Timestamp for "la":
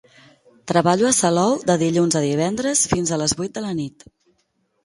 3.67-3.79